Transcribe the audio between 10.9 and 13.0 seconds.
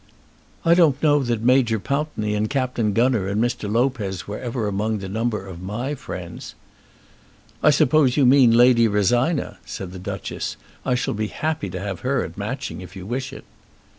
shall be happy to have her at Matching if